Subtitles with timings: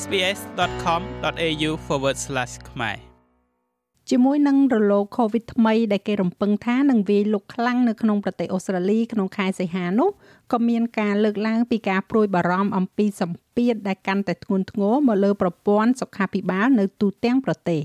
[0.00, 1.70] sbs.com.au/
[2.70, 2.98] ខ្មែរ
[4.10, 10.10] ជាមួយនឹងរលក COVID ថ្មីដែលគេរំពឹងថានឹងវាយលុកខ្លាំងនៅក្នុងប្រទេសអូស្ត្រាលីក្នុងខែសីហានោះ
[10.52, 17.80] ក៏មានការលើកឡើងពីការព្រួយបារម្ភអំពីសម្ពាធដែលកាន់តែធ្ងន់ធ្ងរមកលើប្រព័ន្ធសុខាភិបាលនៅទូទាំងប្រទេស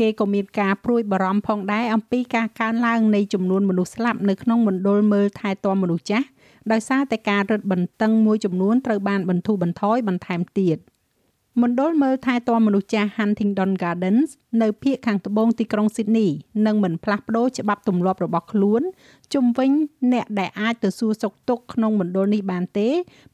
[0.00, 6.26] គេក៏មានការព្រួយបារម្ភផងដែរអំពីការកើនឡើងនៃចំនួនមនុស្សស្លាប់នៅក្នុងមណ្ឌលមើលថែទាំមនុស្សចាស់
[6.72, 10.78] ដោយសារតែការរឹតបន្តឹងមួយចំនួនត្រូវបានបន្ធូរបន្ថយបន្ថែមទៀត
[11.62, 14.30] មណ្ឌលមើលថែទាំមនុស្សចាស់ Huntingdon Gardens
[14.62, 16.30] នៅភូមិខាងត្បូងទីក្រុង Sydney
[16.66, 18.82] នឹងមិនផ្លាស់ប្ដូរច្បាប់ទម្លាប់របស់ខ្លួន
[19.34, 19.70] ជំវិញ
[20.12, 22.88] អ្នកដែលអាចទៅសួរសុខទុក្ខក្នុងមណ្ឌលនេះបានទេ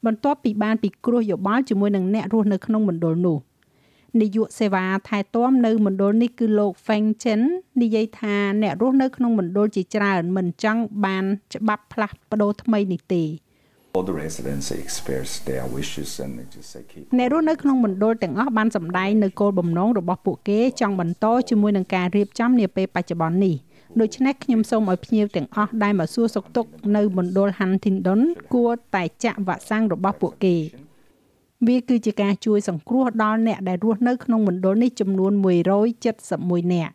[0.05, 3.37] បន្ទាប់ពីបានពិគ្រោះយោបល់ជាមួយនឹងអ្នករស់នៅក្នុងមណ្ឌលនោះ
[4.21, 7.41] នាយកសេវាថែទាំនៅមណ្ឌលនេះគឺលោក Feng Chen
[7.81, 13.23] និយាយថាអ្នករស់នៅក្នុងមណ្ឌលជាច្រើនមិនចង់បានច្បាប់ផ្លាស់ប្ដូរថ្មីនេះទេ
[13.95, 23.55] all the residents express their wishes and they just say keep អ្នករស់នៅក្នុងមណ្ឌលទាំងអស់បានសម្ដែងនៅគោលបំណងរបស់ពួកគេចង់បន្តជាមួយនឹងការរៀបចំនាពេលបច្ចុប្បន្ននេះ
[24.01, 28.21] ដូច្នេះខ្ញុំសូមឲ្យភ្ញៀវទាំងអស់ដែលមកសួរសុខទុក្ខនៅមណ្ឌល Huntingdon
[28.53, 30.55] គួរតែចាក់វ៉ាក់សាំងរបស់ពួកគេ
[31.67, 35.31] វាគឺជាការជួយសង្គ្រោះដល់អ្នកដែលរស់នៅក្នុងមណ្ឌលនេះចំនួន
[36.03, 36.93] 171នាក់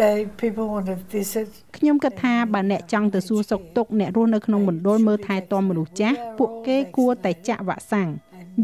[0.00, 8.08] they people want to visit ខ្ញុំគិតថាបើអ្នកចង់ទៅសួរសុខទុក្ខអ្នករស់នៅក្នុងមណ្ឌលមើលថែទាំមនុស្សចាស់ពួកគេគួរតែចាក់វ៉ាក់សាំង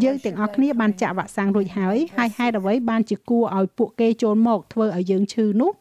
[0.03, 5.73] យើងទាំងអស់គ្នាបានចាក់វ៉ាក់សាំងរួចហើយហើយហេតុអ្វីបានជាគួរឲ្យពួកគេចូលមកធ្វើឲ្យយើងឈឺនោះ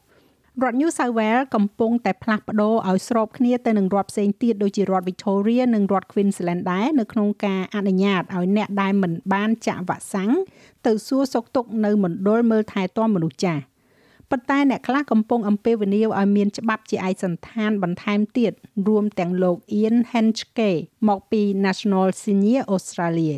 [0.63, 10.31] រដ្ឋ New South Wales កំពុងតែផ្លាស់ប្ដូរឲ្យស្របគ្នាទៅនឹងរដ្ឋផ្សេងទៀតដូចជារដ្ឋ Victoria និងរដ្ឋ Queensland ដែរនៅក្នុងការអនុញ្ញាតឲ្យអ្នកដែលមិនបានចាក់វ៉ាក់សាំង
[10.85, 13.61] ទៅសួរសុខទុក្ខនៅមណ្ឌលមើលថែទាំមនុស្សចាស់
[14.31, 18.51] ប៉ុន្តែអ្នកខ្លះកំពុងអំពាវនាវឲ្យមានច្បាប់ជាឯកសណ្ឋានបន្ថែមទៀត
[18.87, 20.71] រួមទាំងលោក Ian Henschke
[21.07, 23.37] មកពី National Senior Australia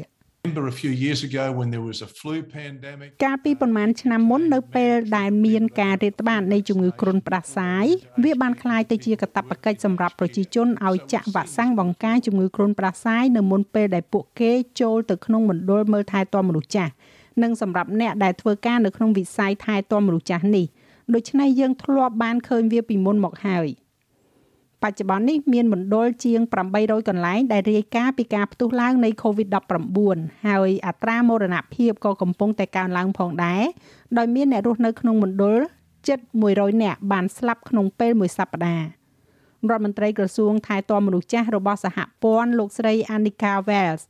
[3.23, 7.85] កាលពីប្រហែលឆ្នាំមុននៅពេលដែលមានការរាតត្បាតនៃជំងឺគ្រុនផ្ដាសាយ
[8.23, 14.51] វាបានក្លាយទៅជាកាតព្វកិច្ចសម្រាប់ប្រជាជនឲ្យចាក់វ៉ាក់សាំងបង្ការជំងឺគ្រុនផ្ដាសាយនៅមុនពេលដែលពួកគេ
[14.81, 16.91] ចូលទៅក្នុងមណ្ឌលមើលថែទាំមនុស្សចាស់
[17.41, 20.67] និងសម្រាប់អ្នកដែលធ្វើការនៅក្នុងវិស័យថែទាំមនុស្សចាស់នេះ។
[21.15, 23.67] ដូច្នេះយើងធ្លាប់បានឃើញវាពីមុនមកហើយ
[24.83, 26.41] បច្ចុប្បន្ននេះមានមណ្ឌលជាង
[26.75, 33.63] 800កន្លែងដែលរាយការណ៍ពីការផ្ទុះឡើងនៃ COVID-19 ហើយអត្រាមរណភាពក៏កំពុងតែកើនឡើងផងដែរ
[34.17, 35.59] ដោយមានអ្នករស់នៅក្នុងមណ្ឌល
[36.07, 36.19] ជិត
[36.51, 38.85] 100នាក់បានស្លាប់ក្នុងពេលមួយសប្តាហ៍
[39.69, 44.03] រដ្ឋមន្ត្រីក្រសួងថែទាំមនុស្សចាស់របស់សហព័ន្ធលោកស្រី Annika Wells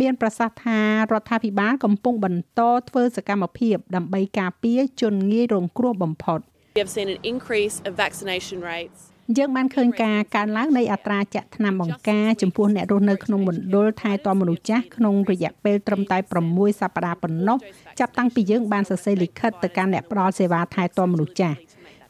[0.00, 0.80] មានប្រសាសន៍ថា
[1.12, 6.40] រដ្ឋាភិបាលកំពុងបន្តធ្វើសកម្មភាពដើម្បីការពារជនងាយរងគ្រោះបំផុត
[6.76, 9.00] We have seen an increase of vaccination rates
[9.38, 16.18] យើងបានឃើញការកើនឡើងនៃអត្រាចាក់ថ្នាំបង្ការចំពោះអ្នករស់នៅក្នុងមណ្ឌលថែទាំមនុស្សចាស់ក្នុងរយៈពេលត្រឹមតែ
[16.48, 17.58] 6សប្តាហ៍ប៉ុណ្ណោះ
[18.00, 21.56] ចាប់តាំងពីយើងបានសរសេរលិខិតទៅកាន់អ្នកផ្ដល់សេវាថែទាំមនុស្សចាស់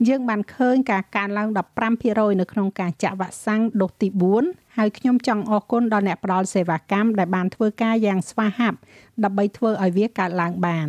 [0.07, 1.49] យើងបានឃើញការកើនឡើង
[1.95, 4.09] 15%នៅក្នុងការចាក់វ៉ាក់សាំងដូសទី
[4.43, 8.79] 4ហើយខ្ញុំចង់អរគុណដល់អ្នកផ្ដល់សេវាកម្មដែលបានធ្វើការយ៉ាងស្វាហាប់
[9.25, 10.89] ដើម្បីធ្វើឲ្យវាកើតឡើងបាន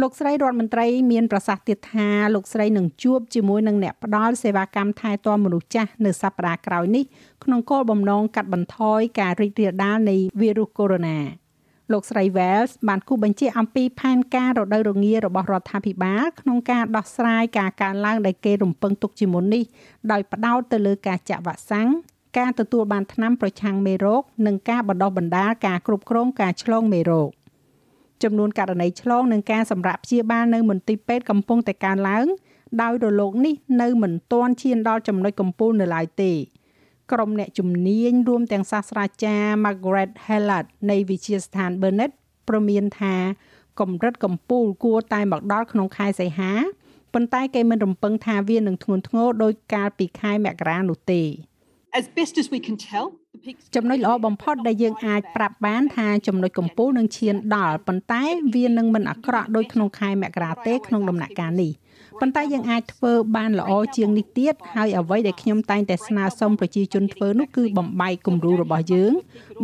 [0.00, 7.04] លោកស្រីរដ្ឋមន្ត្រីមានប្រសាសន៍ទៀតថាលោកស្រីនឹងជួបជាមួយនឹងអ្នកផ្ដល់សេវាកម្មថែទាំមនុស្សចាស់នៅសប្តាហ៍ក្រោយនេះ
[7.44, 11.41] ក្នុងគោលបំណងកាត់បន្ថយការរីករាលដាលនៃវីរុសកូវីដ -19
[11.92, 19.64] លោកស្រី Wells បានគូបញ្ជាក់អំពីផែនការរដូវរងារបស់រដ្ឋាភិបាលក្នុងការដោះស្រាយការកើនឡើងដែលគេរំពឹងទុកជាមុននេះ
[20.12, 21.88] ដោយផ្ដោតទៅលើការចាក់វ៉ាក់សាំង
[22.38, 27.30] ការទទួលបានថ្នាំប្រឆាំងមេរោគនិងការបណ្ដុះបណ្ដាលការគ្រប់គ្រងការឆ្លងមេរោគ
[28.22, 32.26] ចំនួនករណីឆ្លងនិងការសម្រាប់ព្យាបាលនៅមន្ទីរពេទ្យកំពុងតែកើនឡើង
[32.82, 36.32] ដោយរលកនេះនៅមិនទាន់ឈានដល់ចំណុចកំពូលនៅឡើយទេ
[37.12, 42.12] ក្រុមអ្នកជំនាញរួមទាំងសាស្ត្រាចារ្យ Margaret Hallett នៃវិទ្យាស្ថាន Burnett
[42.48, 43.14] ប្រមានថា
[43.80, 46.52] កម្រិតកំពូលគួរតែមកដល់ក្នុងខែសីហា
[47.14, 51.22] ប៉ុន្តែគេមិនរំពឹងថាវានឹងធ្ងន់ធ្ងរដោយកាលពីខែមករានោះទេ
[51.98, 53.06] As best as we can tell
[53.74, 58.22] ចំណុចល្អបំផុតដែលយើងអាចប្រាប់បានថាចំណុចកំពូលនឹងឈានដល់ប៉ុន្តែ
[58.54, 61.72] វានឹងមិនអាក្រក់ដូចក្នុងខែមករាទេក្នុងដំណាក់កាលនេះ
[62.20, 69.12] ប៉ុន្តែយើងអាចធ្វើបានល្អជាងនេះទៀតហើយអ្វីដែលខ្ញុំតែងតែស្នើសុំប្រជាជនធ្វើនោះគឺបំបែកគំរូរបស់យើង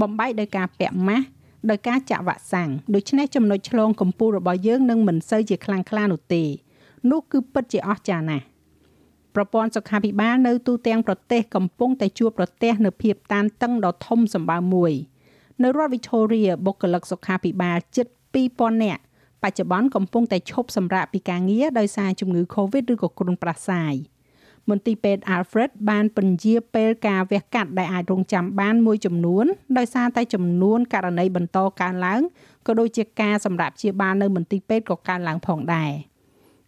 [0.01, 1.27] បំបែកដោយការពាក់ម៉ាស់
[1.71, 6.43] ដោយការចាក់វ៉ាក់សាំងដូច្នេះចំណុចឆ្លងកំពូលរបស់យើងនឹងមិនសូវជាខ្លាំងក្លានោះទេ
[7.11, 8.45] នោះគឺពិតជាអស្ចារ្យណាស់
[9.35, 14.93] ប្រព័ន្ធសុខាភិបាលនៅទូទាំងប្រទេសកំពុងតែជួបប្រទះនូវភាពតានតឹងដ៏ធំសម្បើមមួយ
[15.63, 18.07] នៅរដ្ឋ Victoria បុគ្គលិកសុខាភិបាលជិត
[18.45, 19.03] 2000នាក់
[19.43, 23.95] បច្ចុប្បន្នកំពុងតែឈប់សម្រាកពីការងារដោយសារជំងឺ Covid ឬក៏គ្រុនប្រសាយ
[24.71, 29.47] មន្ទីរពេទ្យ Alfred បានពន្យាពេលការវះកាត់ដែលអាចរងចាំបានមួយចំនួន
[29.79, 32.21] ដោយសារតែចំនួនករណីបន្តកើនឡើង
[32.67, 35.93] ក៏ដូចជាការសម្រាប់ព្យាបាលនៅមន្ទីរពេទ្យក៏កើនឡើងផងដែរ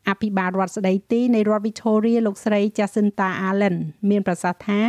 [0.08, 3.76] អភិបាលរដ្ឋស្ដីទីនៃរដ្ឋ Victoria លោកស្រី Jacinta Allen
[4.10, 4.82] មានប្រសាសន៍ថា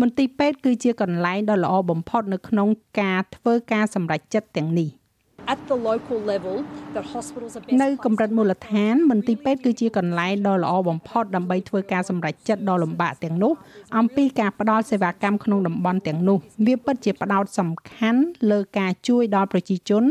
[0.00, 2.68] មន្ទីរពេទ្យគឺជាកន្លែងដ៏ល្អបំផុតនៅក្នុង
[3.00, 4.90] ការធ្វើការសម្រេចចិត្តទាំងនេះ។
[5.52, 6.56] at the local level
[6.94, 13.52] that hospitals are នៅកម្រិតមូលដ្ឋានមន្ទីរពេទ្យគឺជាកន្លែងដ៏ល្អបំផុតដើម្បីធ្វើការសម្រេចចិត្តដ៏លំបាកទាំងនោះ
[13.98, 20.04] អំពីការផ្តល់សេវាកម្មក្នុងតំបន់ទាំងនោះវាពិតជាផ្ដោតសំខាន់លើការជួយដល់ប្រជាជន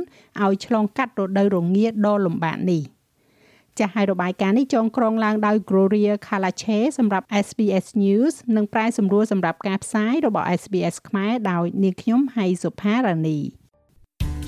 [0.43, 2.83] ឲ្យឆ្លងកាត់រដូវរងាដ៏លំបាកនេះ
[3.79, 13.39] ចាស់ហើយរបាយការណ៍នេះចងក្រងឡើងដោយ Gloria Kalache សម្រាប់ SBS News និងប្រាយសម្រួលសម្រាប់ការផ្សាយរបស់ SBS ខ្មែរដោយនាងខ្ញុំហៃសុផារ៉ានី